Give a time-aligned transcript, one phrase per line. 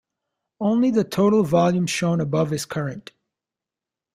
[0.59, 3.11] Only the total volume shown above is current.